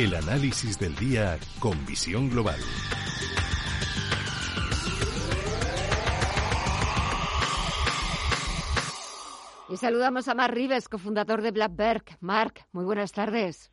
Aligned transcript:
El 0.00 0.14
análisis 0.14 0.78
del 0.78 0.96
día 0.96 1.38
con 1.58 1.84
visión 1.84 2.30
global. 2.30 2.58
Y 9.68 9.76
saludamos 9.76 10.26
a 10.28 10.34
Mark 10.34 10.54
Rives, 10.54 10.88
cofundador 10.88 11.42
de 11.42 11.50
Blackberg. 11.50 12.02
Mark, 12.20 12.64
muy 12.72 12.86
buenas 12.86 13.12
tardes. 13.12 13.70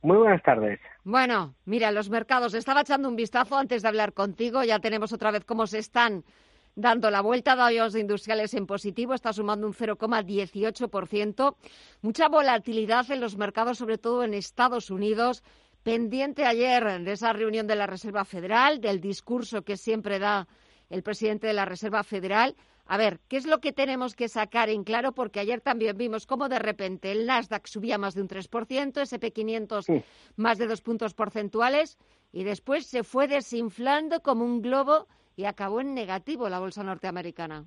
Muy 0.00 0.16
buenas 0.16 0.42
tardes. 0.44 0.80
Bueno, 1.04 1.56
mira, 1.66 1.92
los 1.92 2.08
mercados. 2.08 2.54
Estaba 2.54 2.80
echando 2.80 3.06
un 3.10 3.16
vistazo 3.16 3.58
antes 3.58 3.82
de 3.82 3.88
hablar 3.88 4.14
contigo. 4.14 4.64
Ya 4.64 4.78
tenemos 4.78 5.12
otra 5.12 5.30
vez 5.30 5.44
cómo 5.44 5.66
se 5.66 5.78
están 5.78 6.24
dando 6.74 7.10
la 7.10 7.20
vuelta. 7.20 7.56
Dow 7.56 7.70
Industriales 7.98 8.54
en 8.54 8.66
positivo, 8.66 9.14
está 9.14 9.32
sumando 9.32 9.66
un 9.66 9.74
0,18%. 9.74 11.56
Mucha 12.02 12.28
volatilidad 12.28 13.10
en 13.10 13.20
los 13.20 13.36
mercados, 13.36 13.78
sobre 13.78 13.98
todo 13.98 14.24
en 14.24 14.34
Estados 14.34 14.90
Unidos. 14.90 15.42
Pendiente 15.82 16.44
ayer 16.46 17.02
de 17.02 17.12
esa 17.12 17.32
reunión 17.32 17.66
de 17.66 17.76
la 17.76 17.86
Reserva 17.86 18.24
Federal, 18.24 18.80
del 18.80 19.00
discurso 19.00 19.62
que 19.62 19.76
siempre 19.76 20.18
da 20.18 20.46
el 20.90 21.02
presidente 21.02 21.46
de 21.48 21.54
la 21.54 21.64
Reserva 21.64 22.04
Federal. 22.04 22.54
A 22.86 22.96
ver, 22.96 23.20
¿qué 23.28 23.36
es 23.36 23.46
lo 23.46 23.60
que 23.60 23.72
tenemos 23.72 24.14
que 24.14 24.28
sacar 24.28 24.68
en 24.68 24.84
claro? 24.84 25.12
Porque 25.12 25.40
ayer 25.40 25.60
también 25.60 25.96
vimos 25.96 26.26
cómo 26.26 26.48
de 26.48 26.58
repente 26.58 27.10
el 27.10 27.26
Nasdaq 27.26 27.66
subía 27.66 27.96
más 27.96 28.14
de 28.14 28.22
un 28.22 28.28
3%, 28.28 28.92
SP500 28.92 30.04
más 30.36 30.58
de 30.58 30.66
dos 30.66 30.82
puntos 30.82 31.14
porcentuales 31.14 31.96
y 32.32 32.44
después 32.44 32.86
se 32.86 33.02
fue 33.02 33.28
desinflando 33.28 34.20
como 34.20 34.44
un 34.44 34.62
globo 34.62 35.06
y 35.36 35.44
acabó 35.44 35.80
en 35.80 35.94
negativo 35.94 36.48
la 36.48 36.58
bolsa 36.58 36.82
norteamericana. 36.82 37.64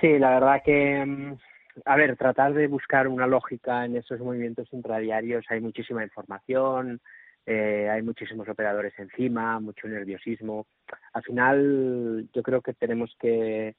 Sí, 0.00 0.18
la 0.18 0.30
verdad 0.30 0.62
que, 0.64 1.04
mm, 1.04 1.36
a 1.84 1.96
ver, 1.96 2.16
tratar 2.16 2.54
de 2.54 2.68
buscar 2.68 3.08
una 3.08 3.26
lógica 3.26 3.84
en 3.84 3.96
esos 3.96 4.20
movimientos 4.20 4.72
intradiarios, 4.72 5.44
hay 5.48 5.60
muchísima 5.60 6.04
información, 6.04 7.00
eh, 7.46 7.88
hay 7.90 8.02
muchísimos 8.02 8.48
operadores 8.48 8.92
encima, 8.98 9.58
mucho 9.58 9.88
nerviosismo. 9.88 10.66
Al 11.12 11.22
final, 11.22 12.28
yo 12.32 12.42
creo 12.42 12.60
que 12.60 12.74
tenemos 12.74 13.16
que 13.18 13.68
eh, 13.68 13.74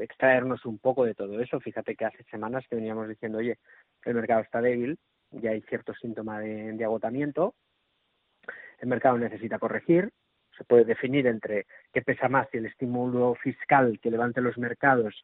extraernos 0.00 0.64
un 0.64 0.78
poco 0.78 1.04
de 1.04 1.14
todo 1.14 1.40
eso. 1.40 1.58
Fíjate 1.58 1.96
que 1.96 2.04
hace 2.04 2.22
semanas 2.24 2.64
que 2.68 2.76
veníamos 2.76 3.08
diciendo, 3.08 3.38
oye, 3.38 3.58
el 4.04 4.14
mercado 4.14 4.42
está 4.42 4.60
débil, 4.60 4.98
ya 5.32 5.50
hay 5.50 5.62
cierto 5.62 5.94
síntoma 5.94 6.40
de 6.40 6.84
agotamiento, 6.84 7.54
el 8.78 8.88
mercado 8.88 9.18
necesita 9.18 9.58
corregir, 9.58 10.12
se 10.58 10.64
puede 10.64 10.84
definir 10.84 11.26
entre 11.26 11.66
qué 11.92 12.02
pesa 12.02 12.28
más, 12.28 12.48
si 12.50 12.58
el 12.58 12.66
estímulo 12.66 13.36
fiscal 13.36 13.98
que 14.02 14.10
levante 14.10 14.40
los 14.40 14.58
mercados 14.58 15.14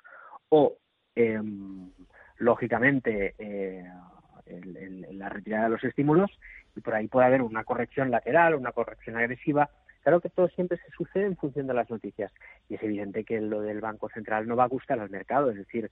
o, 0.49 0.77
em, 1.17 1.91
lógicamente, 2.39 3.35
eh, 3.39 3.85
la 5.13 5.29
retirada 5.29 5.65
de 5.65 5.71
los 5.71 5.85
estímulos, 5.85 6.31
y 6.77 6.81
por 6.81 6.95
ahí 6.95 7.09
puede 7.09 7.27
haber 7.27 7.43
una 7.43 7.65
corrección 7.65 8.11
lateral, 8.11 8.55
una 8.55 8.73
corrección 8.73 9.17
agresiva. 9.17 9.71
Claro 10.03 10.21
que 10.21 10.29
todo 10.29 10.49
siempre 10.49 10.79
se 10.79 10.91
sucede 10.91 11.25
en 11.25 11.37
función 11.37 11.67
de 11.67 11.75
las 11.75 11.91
noticias, 11.91 12.31
y 12.69 12.75
es 12.75 12.83
evidente 12.83 13.25
que 13.25 13.41
lo 13.41 13.63
del 13.63 13.81
Banco 13.81 14.09
Central 14.11 14.47
no 14.47 14.55
va 14.55 14.65
a 14.65 14.69
gustar 14.69 15.01
al 15.01 15.11
mercado, 15.11 15.51
es 15.51 15.57
decir, 15.57 15.91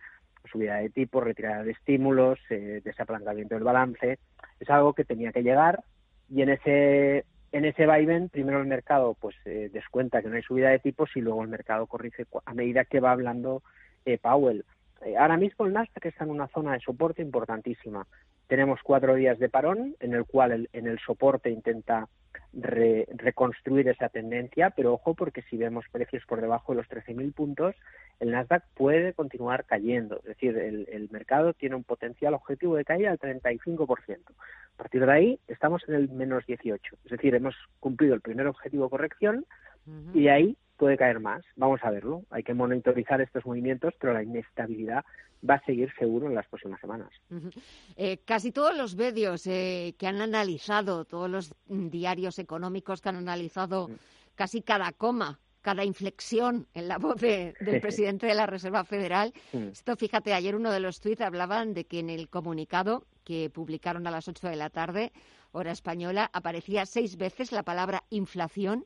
subida 0.51 0.77
de 0.77 0.91
tipo, 0.91 1.21
retirada 1.21 1.63
de 1.63 1.73
estímulos, 1.73 2.39
eh, 2.51 2.81
desapalancamiento 2.85 3.55
del 3.55 3.65
balance, 3.65 4.19
es 4.61 4.71
algo 4.71 4.93
que 4.93 5.05
tenía 5.05 5.33
que 5.33 5.43
llegar 5.43 5.83
y 6.29 6.43
en 6.43 6.51
ese 6.51 7.25
en 7.53 7.67
ese 7.67 7.87
vaivén, 7.87 8.31
primero 8.31 8.61
el 8.61 8.67
mercado 8.67 9.15
pues 9.21 9.37
eh, 9.45 9.69
descuenta 9.73 10.23
que 10.23 10.29
no 10.29 10.37
hay 10.37 10.43
subida 10.43 10.71
de 10.71 10.79
tipos 10.79 11.11
y 11.15 11.21
luego 11.21 11.43
el 11.43 11.49
mercado 11.49 11.87
corrige 11.87 12.27
a 12.47 12.55
medida 12.55 12.87
que 12.87 13.01
va 13.01 13.13
hablando 13.13 13.63
eh, 14.07 14.19
Powell. 14.19 14.65
Eh, 15.05 15.17
ahora 15.17 15.37
mismo 15.37 15.67
el 15.67 15.75
Nasdaq 15.75 16.07
está 16.07 16.25
en 16.25 16.31
una 16.31 16.49
zona 16.49 16.73
de 16.73 16.81
soporte 16.81 17.21
importantísima. 17.21 18.07
Tenemos 18.47 18.81
cuatro 18.83 19.15
días 19.15 19.39
de 19.39 19.51
parón 19.51 19.95
en 20.01 20.15
el 20.15 20.25
cual 20.25 20.69
en 20.73 20.87
el 20.87 20.99
soporte 20.99 21.51
intenta 21.51 22.09
reconstruir 22.53 23.89
esa 23.89 24.09
tendencia, 24.09 24.71
pero 24.71 24.93
ojo 24.93 25.15
porque 25.15 25.43
si 25.43 25.57
vemos 25.57 25.87
precios 25.91 26.23
por 26.27 26.41
debajo 26.41 26.73
de 26.73 26.79
los 26.79 26.89
13.000 26.89 27.33
puntos, 27.33 27.75
el 28.21 28.31
Nasdaq 28.31 28.65
puede 28.75 29.15
continuar 29.15 29.65
cayendo. 29.65 30.19
Es 30.19 30.25
decir, 30.25 30.59
el, 30.59 30.87
el 30.93 31.09
mercado 31.11 31.55
tiene 31.55 31.77
un 31.77 31.85
potencial 31.85 32.35
objetivo 32.35 32.77
de 32.77 32.85
caída 32.85 33.11
del 33.11 33.43
35%. 33.43 34.19
A 34.75 34.77
partir 34.77 35.07
de 35.07 35.13
ahí 35.13 35.41
estamos 35.49 35.83
en 35.89 35.95
el 35.95 36.09
menos 36.11 36.45
18. 36.47 36.97
Es 37.05 37.11
decir, 37.11 37.35
hemos 37.35 37.55
cumplido 37.81 38.15
el 38.15 38.21
primer 38.21 38.47
objetivo 38.47 38.91
corrección 38.91 39.47
y 40.15 40.29
ahí 40.29 40.57
puede 40.83 40.97
caer 40.97 41.21
más. 41.21 41.45
Vamos 41.55 41.79
a 41.85 41.93
verlo. 41.93 42.25
Hay 42.31 42.43
que 42.43 42.55
monitorizar 42.55 43.21
estos 43.21 43.47
movimientos, 43.47 43.95
pero 44.01 44.15
la 44.15 44.25
inestabilidad 44.25 45.05
va 45.49 45.55
a 45.55 45.65
seguir 45.65 45.93
seguro 45.97 46.27
en 46.27 46.35
las 46.35 46.49
próximas 46.49 46.81
semanas. 46.81 47.09
Eh, 47.95 48.19
casi 48.25 48.51
todos 48.51 48.77
los 48.77 48.97
medios 48.97 49.47
eh, 49.47 49.95
que 49.97 50.09
han 50.09 50.21
analizado, 50.21 51.05
todos 51.05 51.31
los 51.31 51.55
diarios 51.69 52.41
económicos 52.41 53.01
que 53.01 53.11
han 53.11 53.15
analizado 53.15 53.91
mm. 53.91 53.93
casi 54.35 54.63
cada 54.63 54.91
coma 54.91 55.39
cada 55.61 55.85
inflexión 55.85 56.67
en 56.75 56.89
la 56.89 56.99
voz 56.99 57.21
del 57.21 57.81
presidente 57.81 58.27
de 58.27 58.35
la 58.35 58.47
Reserva 58.47 58.83
Federal. 58.83 59.33
Mm. 59.53 59.69
Esto, 59.69 59.95
fíjate, 59.95 60.35
ayer 60.35 60.57
uno 60.57 60.73
de 60.73 60.81
los 60.81 60.99
tuits 60.99 61.21
hablaban 61.21 61.75
de 61.75 61.85
que 61.85 62.01
en 62.01 62.11
el 62.11 62.29
comunicado 62.29 63.05
que 63.23 63.51
publicaron 63.51 64.09
a 64.09 64.11
las 64.11 64.27
8 64.27 64.49
de 64.49 64.57
la 64.57 64.69
tarde, 64.69 65.13
hora 65.53 65.71
española, 65.71 66.29
aparecía 66.33 66.87
seis 66.87 67.17
veces 67.17 67.53
la 67.53 67.63
palabra 67.63 68.03
inflación, 68.11 68.85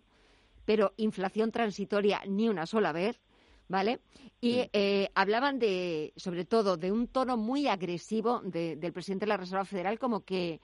pero 0.67 0.93
inflación 0.99 1.51
transitoria 1.51 2.21
ni 2.27 2.51
una 2.51 2.67
sola 2.67 2.93
vez. 2.93 3.23
¿Vale? 3.69 3.99
Y 4.41 4.71
eh, 4.73 5.11
hablaban 5.17 5.59
de, 5.59 6.13
sobre 6.15 6.45
todo, 6.45 6.77
de 6.77 6.93
un 6.93 7.09
tono 7.09 7.37
muy 7.37 7.67
agresivo 7.67 8.41
del 8.45 8.93
presidente 8.93 9.25
de 9.25 9.31
la 9.31 9.39
Reserva 9.39 9.65
Federal, 9.65 9.99
como 9.99 10.21
que 10.21 10.61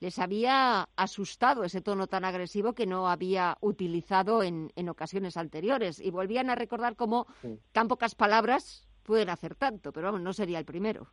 les 0.00 0.18
había 0.18 0.88
asustado 0.96 1.64
ese 1.64 1.82
tono 1.82 2.06
tan 2.06 2.24
agresivo 2.24 2.72
que 2.72 2.86
no 2.86 3.10
había 3.10 3.58
utilizado 3.60 4.42
en, 4.42 4.72
en 4.74 4.88
ocasiones 4.88 5.36
anteriores. 5.36 6.00
Y 6.00 6.10
volvían 6.10 6.48
a 6.48 6.54
recordar 6.54 6.96
cómo 6.96 7.26
tan 7.72 7.88
pocas 7.88 8.14
palabras 8.14 8.88
pueden 9.02 9.28
hacer 9.28 9.54
tanto, 9.54 9.92
pero 9.92 10.06
vamos, 10.06 10.22
no 10.22 10.32
sería 10.32 10.58
el 10.58 10.64
primero. 10.64 11.08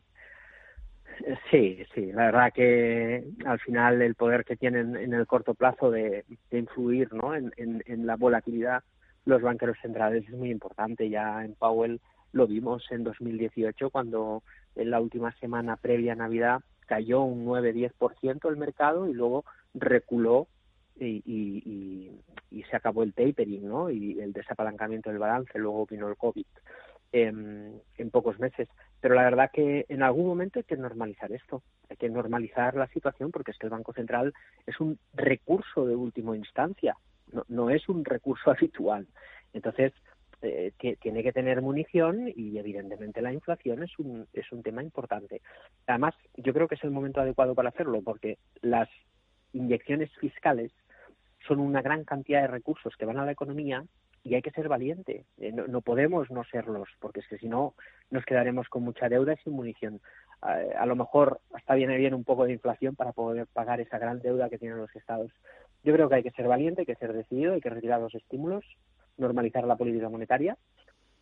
Sí, 1.52 1.84
sí, 1.94 2.12
la 2.12 2.26
verdad 2.26 2.54
que 2.54 3.24
al 3.46 3.60
final 3.60 4.02
el 4.02 4.16
poder 4.16 4.46
que 4.46 4.56
tienen 4.56 4.96
en 4.96 5.14
el 5.14 5.28
corto 5.28 5.54
plazo 5.54 5.92
de, 5.92 6.26
influir 6.52 7.14
¿no? 7.14 7.36
en, 7.36 8.06
la 8.06 8.16
volatilidad 8.16 8.84
los 9.26 9.42
banqueros 9.42 9.78
centrales 9.82 10.26
es 10.28 10.34
muy 10.34 10.52
importante. 10.52 11.10
Ya 11.10 11.44
en 11.46 11.56
Powell 11.56 12.02
lo 12.32 12.48
vimos 12.48 12.86
en 12.92 13.04
2018 13.04 13.90
cuando 13.90 14.44
en 14.76 14.90
la 14.90 15.00
última 15.00 15.32
semana 15.40 15.78
previa 15.78 16.14
a 16.14 16.16
Navidad 16.16 16.62
cayó 16.88 17.22
un 17.22 17.46
9-10% 17.46 18.50
el 18.50 18.58
mercado 18.58 19.08
y 19.08 19.14
luego 19.14 19.46
reculó 19.74 20.48
y, 21.00 21.24
y, 21.26 22.22
y, 22.52 22.64
se 22.64 22.76
acabó 22.76 23.04
el 23.04 23.14
tapering 23.14 23.68
¿no? 23.68 23.90
y 23.90 24.20
el 24.20 24.34
desapalancamiento 24.34 25.10
del 25.10 25.20
balance. 25.20 25.58
Luego 25.58 25.86
vino 25.86 26.08
el 26.10 26.18
COVID 26.18 26.46
en, 27.12 27.82
en 27.98 28.12
pocos 28.12 28.40
meses. 28.40 28.68
Pero 29.04 29.16
la 29.16 29.24
verdad 29.24 29.52
que 29.52 29.86
en 29.90 30.02
algún 30.02 30.26
momento 30.26 30.60
hay 30.60 30.64
que 30.64 30.78
normalizar 30.78 31.30
esto, 31.34 31.62
hay 31.90 31.98
que 31.98 32.08
normalizar 32.08 32.74
la 32.76 32.88
situación 32.88 33.32
porque 33.32 33.52
es 33.52 33.58
que 33.58 33.66
el 33.66 33.72
Banco 33.72 33.92
Central 33.92 34.34
es 34.66 34.80
un 34.80 34.98
recurso 35.14 35.86
de 35.86 35.94
última 35.94 36.38
instancia, 36.38 36.96
no, 37.50 37.70
es 37.70 37.90
un 37.90 38.06
recurso 38.06 38.50
habitual. 38.52 39.06
Entonces, 39.52 39.92
eh, 40.42 40.72
tiene 41.02 41.22
que 41.22 41.34
tener 41.34 41.62
munición 41.62 42.32
y 42.34 42.58
evidentemente 42.58 43.22
la 43.22 43.34
inflación 43.34 43.84
es 43.84 43.92
un, 44.00 44.26
es 44.32 44.50
un 44.54 44.64
tema 44.64 44.82
importante. 44.82 45.42
Además, 45.86 46.16
yo 46.38 46.54
creo 46.54 46.70
que 46.70 46.76
es 46.76 46.84
el 46.86 46.92
momento 46.92 47.20
adecuado 47.20 47.56
para 47.56 47.70
hacerlo 47.70 48.02
porque 48.04 48.38
las 48.62 48.88
inyecciones 49.52 50.12
fiscales 50.16 50.72
son 51.46 51.60
una 51.60 51.82
gran 51.82 52.06
cantidad 52.06 52.40
de 52.40 52.48
recursos 52.48 52.96
que 52.96 53.04
van 53.04 53.18
a 53.18 53.26
la 53.26 53.34
economía 53.34 53.84
y 54.24 54.36
hay 54.36 54.42
que 54.42 54.52
ser 54.52 54.70
valiente. 54.70 55.26
Eh, 55.38 55.52
no, 55.52 55.82
podemos 55.82 56.32
no 56.32 56.44
serlos, 56.46 56.90
porque 57.00 57.20
es 57.20 57.28
que 57.28 57.38
si 57.38 57.48
no 57.48 57.74
nos 58.10 58.26
quedaremos 58.26 58.70
con 58.70 58.84
mucha 58.84 59.10
deuda 59.10 59.34
y 59.34 59.38
sin 59.38 59.54
munición. 59.54 60.02
a 60.42 60.86
lo 60.86 60.96
mejor 60.96 61.40
hasta 61.54 61.76
viene 61.76 61.98
bien 61.98 62.14
un 62.14 62.24
poco 62.24 62.46
de 62.46 62.54
inflación 62.54 62.96
para 62.96 63.12
poder 63.12 63.48
pagar 63.48 63.80
esa 63.82 63.98
gran 63.98 64.22
deuda 64.22 64.50
que 64.50 64.58
tienen 64.58 64.78
los 64.78 64.96
estados. 64.96 65.32
Yo 65.84 65.94
creo 65.94 66.10
que 66.10 66.16
hay 66.16 66.24
que 66.24 66.32
ser 66.32 66.48
valiente, 66.48 66.82
hay 66.82 66.86
que 66.86 66.96
ser 66.96 67.14
decidido, 67.14 67.54
hay 67.54 67.62
que 67.62 67.70
retirar 67.70 68.00
los 68.00 68.16
estímulos 68.16 68.66
normalizar 69.18 69.66
la 69.66 69.76
política 69.76 70.10
monetaria 70.10 70.58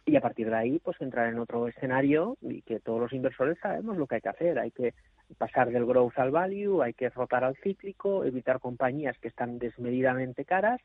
y 0.05 0.15
a 0.15 0.21
partir 0.21 0.49
de 0.49 0.55
ahí 0.55 0.79
pues 0.79 0.99
entrar 0.99 1.27
en 1.27 1.39
otro 1.39 1.67
escenario 1.67 2.37
y 2.41 2.61
que 2.63 2.79
todos 2.79 2.99
los 2.99 3.13
inversores 3.13 3.57
sabemos 3.59 3.97
lo 3.97 4.07
que 4.07 4.15
hay 4.15 4.21
que 4.21 4.29
hacer. 4.29 4.59
Hay 4.59 4.71
que 4.71 4.93
pasar 5.37 5.69
del 5.69 5.85
growth 5.85 6.17
al 6.17 6.31
value 6.31 6.81
hay 6.81 6.93
que 6.93 7.09
rotar 7.09 7.45
al 7.45 7.55
cíclico 7.57 8.25
evitar 8.25 8.59
compañías 8.59 9.17
que 9.19 9.29
están 9.29 9.59
desmedidamente 9.59 10.43
caras 10.43 10.81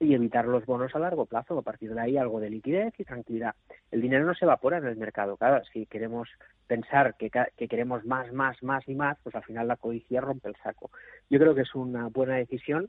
y 0.00 0.14
evitar 0.14 0.46
los 0.46 0.64
bonos 0.64 0.94
a 0.94 0.98
largo 0.98 1.26
plazo. 1.26 1.58
A 1.58 1.62
partir 1.62 1.92
de 1.92 2.00
ahí 2.00 2.16
algo 2.16 2.40
de 2.40 2.50
liquidez 2.50 2.94
y 2.98 3.04
tranquilidad. 3.04 3.54
El 3.90 4.00
dinero 4.00 4.24
no 4.24 4.34
se 4.34 4.44
evapora 4.44 4.78
en 4.78 4.86
el 4.86 4.96
mercado. 4.96 5.36
Claro 5.36 5.62
si 5.72 5.86
queremos 5.86 6.28
pensar 6.66 7.16
que, 7.16 7.30
que 7.30 7.68
queremos 7.68 8.04
más 8.04 8.32
más 8.32 8.62
más 8.62 8.88
y 8.88 8.94
más 8.94 9.18
pues 9.22 9.34
al 9.34 9.44
final 9.44 9.68
la 9.68 9.76
codicia 9.76 10.20
rompe 10.20 10.48
el 10.48 10.56
saco. 10.62 10.90
Yo 11.28 11.38
creo 11.38 11.54
que 11.54 11.62
es 11.62 11.74
una 11.74 12.08
buena 12.08 12.36
decisión. 12.36 12.88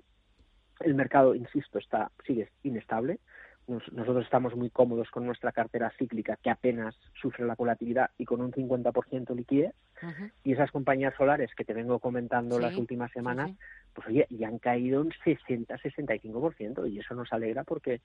El 0.79 0.93
mercado 0.93 1.33
insisto 1.35 1.79
está 1.79 2.11
sigue 2.25 2.49
inestable 2.63 3.19
nosotros 3.67 4.23
estamos 4.23 4.55
muy 4.55 4.69
cómodos 4.69 5.09
con 5.09 5.25
nuestra 5.25 5.51
cartera 5.51 5.91
cíclica 5.97 6.37
que 6.41 6.49
apenas 6.49 6.95
sufre 7.19 7.45
la 7.45 7.55
volatilidad 7.55 8.11
y 8.17 8.25
con 8.25 8.41
un 8.41 8.51
50% 8.51 9.35
liquidez. 9.35 9.73
Y 10.43 10.53
esas 10.53 10.71
compañías 10.71 11.15
solares 11.15 11.55
que 11.55 11.65
te 11.65 11.73
vengo 11.73 11.99
comentando 11.99 12.59
las 12.59 12.75
últimas 12.75 13.11
semanas, 13.11 13.51
pues 13.93 14.07
oye, 14.07 14.27
ya 14.29 14.47
han 14.49 14.59
caído 14.59 15.01
un 15.01 15.09
60-65% 15.09 16.91
y 16.91 16.99
eso 16.99 17.15
nos 17.15 17.31
alegra 17.33 17.63
porque 17.63 18.01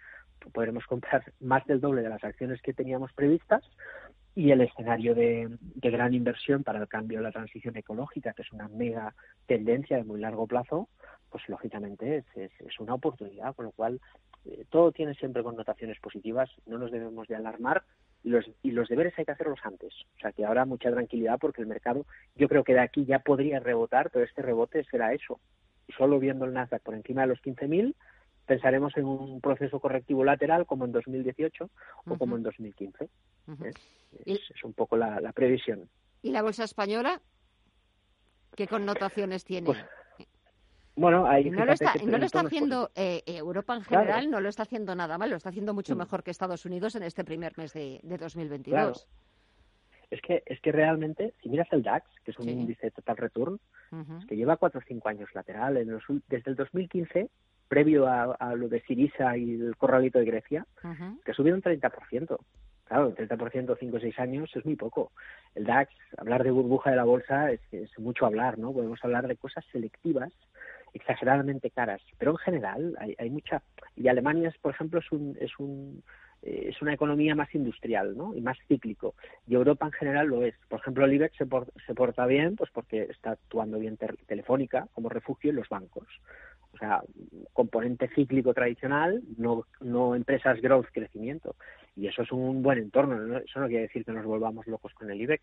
podremos 0.53 0.87
comprar 0.87 1.25
más 1.41 1.67
del 1.67 1.81
doble 1.81 2.03
de 2.03 2.09
las 2.09 2.25
acciones 2.25 2.63
que 2.63 2.73
teníamos 2.73 3.13
previstas 3.13 3.63
y 4.35 4.53
el 4.53 4.61
escenario 4.61 5.15
de, 5.15 5.51
gran 5.77 6.15
inversión 6.15 6.63
para 6.63 6.79
el 6.81 6.89
cambio 6.89 7.19
de 7.19 7.25
la 7.25 7.33
transición 7.33 7.77
ecológica, 7.77 8.33
que 8.33 8.43
es 8.43 8.53
una 8.53 8.69
mega 8.69 9.15
tendencia 9.47 9.97
de 9.97 10.05
muy 10.05 10.21
largo 10.21 10.47
plazo, 10.47 10.89
pues 11.31 11.49
lógicamente 11.49 12.25
es, 12.35 12.50
es 12.59 12.81
una 12.81 12.94
oportunidad, 12.94 13.55
con 13.55 13.67
lo 13.67 13.73
cual 13.73 14.00
eh, 14.44 14.65
todo 14.71 14.93
tiene 14.93 15.15
siempre 15.15 15.43
connotaciones 15.43 15.99
positivas, 16.00 16.50
no 16.67 16.79
nos 16.79 16.91
debemos 16.91 17.29
de 17.29 17.37
alarmar 17.37 17.85
y 18.23 18.31
los, 18.31 18.44
y 18.62 18.71
los 18.71 18.88
deberes 18.88 19.15
hay 19.19 19.25
que 19.25 19.32
hacerlos 19.32 19.61
antes. 19.62 19.94
O 20.17 20.21
sea 20.21 20.32
que 20.32 20.44
habrá 20.44 20.65
mucha 20.65 20.91
tranquilidad 20.91 21.38
porque 21.38 21.62
el 21.62 21.69
mercado, 21.69 22.06
yo 22.35 22.49
creo 22.49 22.65
que 22.65 22.75
de 22.75 22.81
aquí 22.81 23.05
ya 23.05 23.19
podría 23.21 23.61
rebotar, 23.61 24.11
pero 24.11 24.25
este 24.25 24.43
rebote 24.43 24.85
será 24.85 25.12
eso. 25.12 25.41
Solo 25.97 26.19
viendo 26.19 26.44
el 26.44 26.53
Nasdaq 26.53 26.82
por 26.82 26.94
encima 26.94 27.23
de 27.23 27.29
los 27.29 27.43
15.000, 27.43 27.94
pensaremos 28.47 28.97
en 28.97 29.05
un 29.05 29.41
proceso 29.41 29.81
correctivo 29.81 30.25
lateral 30.25 30.67
como 30.67 30.85
en 30.85 30.93
2018 30.93 31.71
o 32.06 32.19
como 32.19 32.37
en 32.37 32.43
2015. 32.43 33.05
¿eh? 33.05 33.73
es, 34.27 34.65
un 34.65 34.73
poco 34.73 34.97
la, 34.97 35.32
previsión. 35.32 35.88
¿Y 36.23 36.31
la 36.31 36.43
bolsa 36.43 36.65
española? 36.65 37.21
¿Qué 38.56 38.67
connotaciones 38.67 39.44
tiene? 39.44 39.67
Pues, 39.67 39.79
bueno, 41.00 41.26
no 41.50 41.64
lo 41.64 41.73
está, 41.73 41.94
no 42.05 42.19
lo 42.19 42.26
está 42.26 42.41
haciendo 42.41 42.91
eh, 42.94 43.23
Europa 43.26 43.75
en 43.75 43.82
general, 43.82 44.31
no 44.31 44.41
lo 44.41 44.49
está 44.50 44.64
haciendo 44.64 44.94
nada 44.94 45.17
mal, 45.17 45.31
lo 45.31 45.37
está 45.37 45.49
haciendo 45.49 45.73
mucho 45.73 45.94
mm. 45.94 45.99
mejor 45.99 46.23
que 46.23 46.31
Estados 46.31 46.67
Unidos 46.67 46.94
en 46.94 47.02
este 47.05 47.25
primer 47.25 47.56
mes 47.56 47.73
de, 47.73 48.00
de 48.02 48.19
2022. 48.19 49.06
Es 50.11 50.20
que, 50.20 50.43
es 50.44 50.61
que 50.61 50.73
realmente, 50.73 51.35
si 51.43 51.49
miras 51.49 51.69
el 51.73 51.82
DAX, 51.82 52.05
que 52.25 52.32
es 52.32 52.38
un 52.38 52.49
índice 52.49 52.87
de 52.87 52.91
total 52.91 53.17
return, 53.17 53.61
es 54.19 54.26
que 54.26 54.37
lleva 54.37 54.56
cuatro 54.56 54.81
o 54.81 54.85
cinco 54.87 55.08
años 55.08 55.29
lateral. 55.35 55.76
En 55.76 55.88
desde 56.29 56.50
el 56.50 56.56
2015, 56.56 57.31
previo 57.69 58.06
a, 58.06 58.55
lo 58.56 58.69
de 58.69 58.81
Sirisa 58.82 59.37
y 59.37 59.55
el 59.55 59.76
corralito 59.76 60.19
de 60.19 60.25
Grecia, 60.25 60.67
que 61.25 61.31
ha 61.31 61.35
subido 61.35 61.56
un 61.56 61.62
30%. 61.62 62.37
Claro, 62.85 63.06
un 63.06 63.14
30% 63.14 63.76
cinco 63.79 63.96
o 63.99 64.00
seis 64.00 64.19
años 64.19 64.50
es 64.56 64.64
muy 64.64 64.75
poco. 64.75 65.12
El 65.55 65.64
DAX, 65.64 65.94
hablar 66.19 66.43
de 66.43 66.50
burbuja 66.50 66.91
de 66.91 66.96
la 66.96 67.05
bolsa 67.05 67.53
es, 67.53 67.61
es 67.70 67.96
mucho 68.00 68.26
hablar, 68.26 68.58
¿no? 68.58 68.73
Podemos 68.73 68.99
hablar 69.05 69.29
de 69.29 69.37
cosas 69.37 69.64
selectivas 69.70 70.32
exageradamente 70.95 71.71
caras, 71.71 72.03
pero 72.19 72.33
en 72.33 72.39
general 72.39 72.97
hay, 72.99 73.15
hay 73.19 73.31
mucha 73.31 73.63
y 73.97 74.09
Alemania, 74.09 74.53
por 74.63 74.73
ejemplo, 74.73 75.01
es 75.01 75.13
un 75.13 75.37
es 75.41 75.59
un 75.59 76.03
eh, 76.43 76.69
es 76.71 76.81
una 76.81 76.95
economía 76.95 77.35
más 77.35 77.55
industrial 77.55 78.17
¿no? 78.17 78.35
y 78.35 78.41
más 78.41 78.57
cíclico. 78.67 79.15
Y 79.47 79.55
Europa 79.55 79.87
en 79.87 79.93
general 79.93 80.29
lo 80.29 80.45
es. 80.45 80.55
Por 80.69 80.81
ejemplo, 80.81 81.05
el 81.05 81.31
se, 81.37 81.47
se 81.87 81.95
porta 81.95 82.27
bien 82.27 82.57
pues 82.57 82.71
porque 82.71 83.03
está 83.11 83.33
actuando 83.33 83.79
bien 83.79 83.99
Telefónica 84.27 84.89
como 84.95 85.09
refugio 85.09 85.51
en 85.51 85.57
los 85.57 85.69
bancos. 85.69 86.07
O 86.73 86.79
sea, 86.79 87.03
componente 87.53 88.09
cíclico 88.15 88.55
tradicional, 88.55 89.23
no, 89.37 89.67
no 89.81 90.15
empresas 90.15 90.61
growth, 90.61 90.87
crecimiento. 90.93 91.57
Y 91.97 92.07
eso 92.07 92.23
es 92.23 92.33
un 92.33 92.63
buen 92.63 92.79
entorno. 92.79 93.39
Eso 93.39 93.61
no 93.61 93.67
quiere 93.67 93.83
decir 93.83 94.05
que 94.05 94.13
nos 94.13 94.25
volvamos 94.25 94.67
locos 94.67 94.95
con 94.95 95.11
el 95.11 95.21
IBEX, 95.21 95.43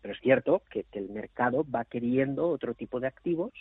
pero 0.00 0.14
es 0.14 0.20
cierto 0.20 0.62
que, 0.70 0.84
el 0.92 1.08
mercado 1.10 1.64
va 1.68 1.84
queriendo 1.84 2.48
otro 2.48 2.74
tipo 2.74 3.00
de 3.00 3.08
activos 3.08 3.52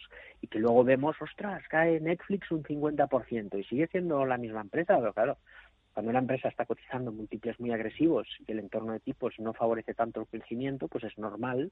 y 0.41 0.47
que 0.47 0.59
luego 0.59 0.83
vemos, 0.83 1.15
ostras, 1.21 1.63
cae 1.69 1.99
Netflix 1.99 2.51
un 2.51 2.63
50% 2.63 3.59
y 3.59 3.63
sigue 3.63 3.87
siendo 3.87 4.25
la 4.25 4.37
misma 4.37 4.61
empresa, 4.61 4.97
pero 4.97 5.13
claro, 5.13 5.37
cuando 5.93 6.11
una 6.11 6.19
empresa 6.19 6.49
está 6.49 6.65
cotizando 6.65 7.11
múltiples 7.11 7.59
muy 7.59 7.71
agresivos 7.71 8.27
y 8.47 8.51
el 8.51 8.59
entorno 8.59 8.93
de 8.93 8.99
tipos 8.99 9.33
no 9.39 9.53
favorece 9.53 9.95
tanto 9.95 10.21
el 10.21 10.27
crecimiento, 10.27 10.87
pues 10.87 11.05
es 11.05 11.17
normal 11.17 11.71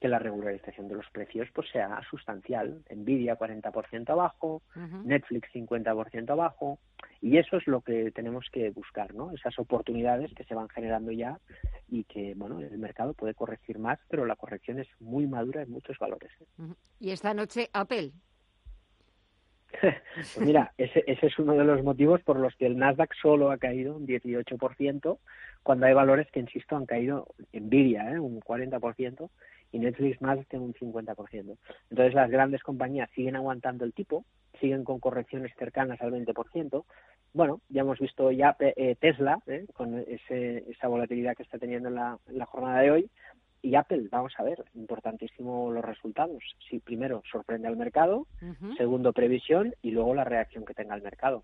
que 0.00 0.08
la 0.08 0.18
regularización 0.18 0.88
de 0.88 0.94
los 0.94 1.08
precios 1.10 1.48
pues 1.52 1.68
sea 1.70 2.00
sustancial. 2.08 2.82
Nvidia 2.94 3.38
40% 3.38 4.10
abajo, 4.10 4.62
Netflix 5.04 5.48
50% 5.52 6.30
abajo, 6.30 6.78
y 7.20 7.38
eso 7.38 7.56
es 7.56 7.66
lo 7.66 7.80
que 7.80 8.12
tenemos 8.12 8.46
que 8.52 8.70
buscar, 8.70 9.14
¿no? 9.14 9.32
Esas 9.32 9.58
oportunidades 9.58 10.32
que 10.34 10.44
se 10.44 10.54
van 10.54 10.68
generando 10.68 11.10
ya 11.10 11.38
y 11.88 12.04
que, 12.04 12.34
bueno, 12.36 12.60
el 12.60 12.78
mercado 12.78 13.12
puede 13.14 13.34
corregir 13.34 13.78
más, 13.78 13.98
pero 14.08 14.24
la 14.24 14.36
corrección 14.36 14.78
es 14.78 14.88
muy 15.00 15.26
madura 15.26 15.62
en 15.62 15.70
muchos 15.70 15.98
valores. 15.98 16.30
¿eh? 16.40 16.74
Y 17.00 17.10
esta 17.10 17.34
noche 17.34 17.70
Apple 17.72 18.12
pues 19.80 20.38
mira, 20.40 20.72
ese, 20.78 21.04
ese 21.06 21.26
es 21.26 21.38
uno 21.38 21.54
de 21.54 21.64
los 21.64 21.82
motivos 21.82 22.22
por 22.22 22.38
los 22.38 22.54
que 22.56 22.66
el 22.66 22.78
Nasdaq 22.78 23.14
solo 23.20 23.50
ha 23.50 23.58
caído 23.58 23.96
un 23.96 24.06
18%, 24.06 25.18
cuando 25.62 25.86
hay 25.86 25.92
valores 25.92 26.30
que, 26.30 26.40
insisto, 26.40 26.76
han 26.76 26.86
caído, 26.86 27.26
Nvidia, 27.52 28.12
¿eh? 28.12 28.18
un 28.18 28.40
40%, 28.40 29.28
y 29.72 29.78
Netflix 29.78 30.20
más 30.20 30.44
que 30.46 30.58
un 30.58 30.74
50%. 30.74 31.56
Entonces 31.90 32.14
las 32.14 32.30
grandes 32.30 32.62
compañías 32.62 33.10
siguen 33.14 33.36
aguantando 33.36 33.84
el 33.84 33.92
tipo, 33.92 34.24
siguen 34.60 34.84
con 34.84 35.00
correcciones 35.00 35.52
cercanas 35.58 36.00
al 36.00 36.12
20%. 36.12 36.84
Bueno, 37.34 37.60
ya 37.68 37.82
hemos 37.82 37.98
visto 37.98 38.30
ya 38.30 38.56
eh, 38.58 38.96
Tesla, 38.98 39.40
¿eh? 39.46 39.66
con 39.74 39.98
ese, 39.98 40.64
esa 40.70 40.88
volatilidad 40.88 41.36
que 41.36 41.42
está 41.42 41.58
teniendo 41.58 41.88
en 41.88 41.96
la, 41.96 42.18
en 42.26 42.38
la 42.38 42.46
jornada 42.46 42.80
de 42.80 42.90
hoy, 42.90 43.10
y 43.60 43.74
Apple, 43.74 44.08
vamos 44.10 44.32
a 44.38 44.44
ver, 44.44 44.64
importantísimo 44.74 45.70
los 45.72 45.84
resultados. 45.84 46.42
Si 46.68 46.78
primero 46.78 47.22
sorprende 47.30 47.68
al 47.68 47.76
mercado, 47.76 48.26
segundo 48.76 49.12
previsión 49.12 49.74
y 49.82 49.90
luego 49.90 50.14
la 50.14 50.24
reacción 50.24 50.64
que 50.64 50.74
tenga 50.74 50.94
el 50.94 51.02
mercado. 51.02 51.42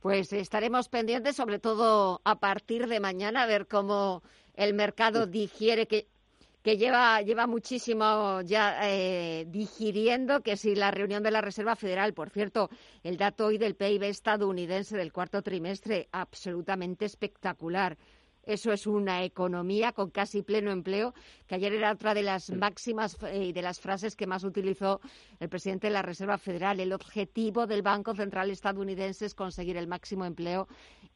Pues 0.00 0.32
estaremos 0.32 0.88
pendientes, 0.88 1.36
sobre 1.36 1.58
todo 1.58 2.20
a 2.24 2.40
partir 2.40 2.86
de 2.86 3.00
mañana, 3.00 3.42
a 3.42 3.46
ver 3.46 3.66
cómo 3.66 4.22
el 4.54 4.74
mercado 4.74 5.26
digiere 5.26 5.86
que 5.86 6.06
que 6.62 6.76
lleva, 6.76 7.22
lleva 7.22 7.46
muchísimo 7.46 8.42
ya 8.42 8.78
eh, 8.82 9.46
digiriendo 9.48 10.42
que 10.42 10.56
si 10.56 10.74
la 10.74 10.90
reunión 10.90 11.22
de 11.22 11.30
la 11.30 11.40
Reserva 11.40 11.76
Federal, 11.76 12.12
por 12.12 12.30
cierto, 12.30 12.68
el 13.02 13.16
dato 13.16 13.46
hoy 13.46 13.58
del 13.58 13.76
PIB 13.76 14.04
estadounidense 14.04 14.96
del 14.96 15.12
cuarto 15.12 15.42
trimestre, 15.42 16.08
absolutamente 16.12 17.06
espectacular. 17.06 17.96
Eso 18.42 18.72
es 18.72 18.86
una 18.86 19.22
economía 19.22 19.92
con 19.92 20.10
casi 20.10 20.42
pleno 20.42 20.70
empleo, 20.70 21.14
que 21.46 21.54
ayer 21.54 21.74
era 21.74 21.92
otra 21.92 22.14
de 22.14 22.22
las 22.22 22.50
máximas 22.50 23.16
eh, 23.22 23.46
y 23.46 23.52
de 23.52 23.62
las 23.62 23.80
frases 23.80 24.16
que 24.16 24.26
más 24.26 24.44
utilizó 24.44 25.00
el 25.38 25.48
presidente 25.48 25.86
de 25.86 25.92
la 25.92 26.02
Reserva 26.02 26.38
Federal. 26.38 26.80
El 26.80 26.92
objetivo 26.92 27.66
del 27.66 27.82
Banco 27.82 28.14
Central 28.14 28.50
estadounidense 28.50 29.26
es 29.26 29.34
conseguir 29.34 29.76
el 29.76 29.86
máximo 29.86 30.24
empleo 30.24 30.68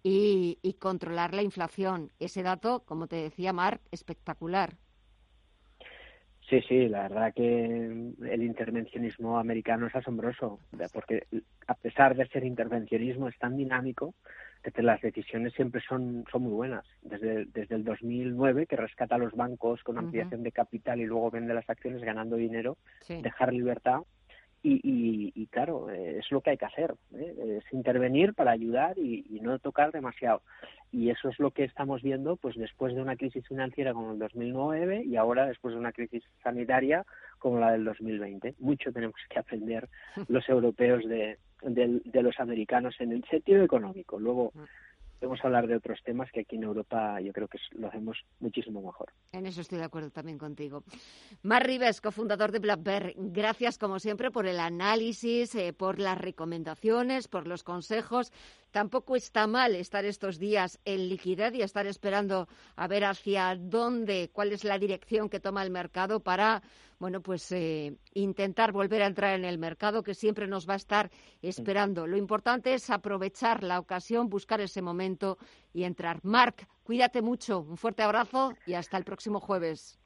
y, 0.03 0.59
y 0.63 0.75
controlar 0.75 1.35
la 1.35 1.43
inflación. 1.43 2.13
Ese 2.19 2.43
dato, 2.43 2.85
como 2.85 3.09
te 3.09 3.17
decía 3.17 3.53
Marc, 3.53 3.81
espectacular. 3.91 4.77
Sí, 6.49 6.61
sí, 6.69 6.89
la 6.89 7.09
verdad 7.09 7.33
que 7.35 7.75
el 7.75 8.43
intervencionismo 8.43 9.39
americano 9.39 9.87
es 9.87 9.95
asombroso, 9.95 10.59
porque 10.93 11.27
a 11.67 11.75
pesar 11.75 12.15
de 12.15 12.27
ser 12.29 12.45
intervencionismo 12.45 13.29
es 13.29 13.39
tan 13.39 13.57
dinámico 13.57 14.15
que 14.73 14.83
las 14.83 15.01
decisiones 15.01 15.53
siempre 15.55 15.83
son, 15.87 16.25
son 16.31 16.43
muy 16.43 16.53
buenas. 16.53 16.85
Desde, 17.03 17.47
desde 17.47 17.75
el 17.77 17.85
2009, 17.85 18.67
que 18.67 18.77
rescata 18.77 19.15
a 19.15 19.19
los 19.19 19.33
bancos 19.33 19.83
con 19.83 19.99
ampliación 19.99 20.43
de 20.43 20.53
capital 20.53 21.01
y 21.01 21.07
luego 21.07 21.31
vende 21.31 21.55
las 21.55 21.69
acciones 21.69 22.03
ganando 22.03 22.37
dinero, 22.37 22.77
dejar 23.09 23.53
libertad. 23.53 24.01
Y, 24.67 25.31
y, 25.35 25.47
claro, 25.49 25.91
es 25.91 26.25
lo 26.31 26.41
que 26.41 26.51
hay 26.51 26.57
que 26.57 26.65
hacer, 26.65 26.95
¿eh? 27.15 27.59
es 27.59 27.73
intervenir 27.75 28.33
para 28.33 28.53
ayudar 28.53 28.99
y, 28.99 29.27
y, 29.29 29.41
no 29.41 29.59
tocar 29.59 29.93
demasiado. 29.93 30.41
Y 30.91 31.11
eso 31.11 31.29
es 31.29 31.39
lo 31.39 31.51
que 31.51 31.65
estamos 31.65 32.01
viendo 32.01 32.37
pues 32.37 32.57
después 32.57 32.95
de 32.95 33.03
una 33.03 33.17
crisis 33.17 33.47
financiera 33.47 33.93
como 33.93 34.13
el 34.13 34.19
2009 34.19 35.03
y 35.05 35.17
ahora 35.17 35.47
después 35.47 35.75
de 35.75 35.81
una 35.81 35.93
crisis 35.93 36.23
sanitaria 36.43 37.05
como 37.39 37.59
la 37.59 37.73
del 37.73 37.85
2020. 37.85 38.55
Mucho 38.59 38.91
tenemos 38.91 39.21
que 39.29 39.39
aprender 39.39 39.87
los 40.29 40.49
europeos 40.49 41.05
de, 41.07 41.37
de, 41.63 42.23
los 42.23 42.41
americanos 42.41 42.95
en 43.01 43.13
el 43.13 43.25
sentido 43.25 43.63
económico. 43.63 44.19
Luego 44.19 44.53
mm. 44.55 44.63
Podemos 45.25 45.43
hablar 45.43 45.67
de 45.67 45.77
otros 45.77 46.03
temas 46.05 46.31
que 46.31 46.41
aquí 46.41 46.57
en 46.57 46.65
Europa 46.65 47.19
yo 47.23 47.33
creo 47.33 47.49
que 47.49 47.59
lo 47.73 47.89
hacemos 47.89 48.19
muchísimo 48.41 48.83
mejor. 48.83 49.11
En 49.33 49.47
eso 49.47 49.63
estoy 49.63 49.79
de 49.79 49.85
acuerdo 49.85 50.11
también 50.11 50.37
contigo. 50.37 50.85
Mar 51.43 51.67
Rives, 51.67 52.03
cofundador 52.03 52.53
de 52.53 52.59
BlackBerry, 52.59 53.15
gracias 53.17 53.79
como 53.79 53.99
siempre 54.01 54.31
por 54.31 54.47
el 54.47 54.61
análisis, 54.61 55.55
eh, 55.55 55.73
por 55.73 55.99
las 55.99 56.19
recomendaciones, 56.19 57.27
por 57.29 57.47
los 57.47 57.65
consejos. 57.65 58.33
tampoco 58.71 59.15
está 59.17 59.47
mal 59.47 59.75
estar 59.77 60.05
estos 60.05 60.39
días 60.39 60.81
en 60.85 61.09
liquidez 61.09 61.55
y 61.55 61.63
estar 61.63 61.87
esperando 61.87 62.49
a 62.77 62.87
ver 62.89 63.05
hacia 63.05 63.57
dónde, 63.57 64.31
cuál 64.33 64.53
es 64.53 64.65
la 64.65 64.79
dirección 64.79 65.31
que 65.31 65.41
toma 65.41 65.63
el 65.63 65.71
mercado 65.71 66.21
para, 66.21 66.61
bueno, 67.05 67.21
pues 67.21 67.53
eh, 67.53 67.99
intentar 68.15 68.73
volver 68.73 69.03
a 69.03 69.07
entrar 69.07 69.35
en 69.35 69.45
el 69.45 69.59
mercado 69.59 70.03
que 70.03 70.15
siempre 70.15 70.47
nos 70.47 70.67
va 70.67 70.73
a 70.73 70.77
estar 70.77 71.11
esperando. 71.43 72.07
Lo 72.07 72.17
importante 72.17 72.73
es 72.73 72.89
aprovechar 72.89 73.63
la 73.63 73.79
ocasión, 73.79 74.31
buscar 74.31 74.63
ese 74.63 74.81
momento 74.81 75.37
y 75.75 75.85
entrar. 75.85 76.21
Marc, 76.23 76.67
cuídate 76.83 77.21
mucho, 77.21 77.61
un 77.61 77.77
fuerte 77.77 78.03
abrazo 78.03 78.55
y 78.65 78.73
hasta 78.73 78.97
el 78.97 79.05
próximo 79.05 79.39
jueves. 79.39 80.01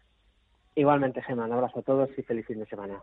Igualmente, 0.74 1.22
Gemma, 1.22 1.44
un 1.44 1.52
abrazo 1.52 1.78
a 1.78 1.82
todos 1.82 2.10
y 2.18 2.22
feliz 2.22 2.44
fin 2.46 2.58
de 2.58 2.66
semana. 2.66 3.00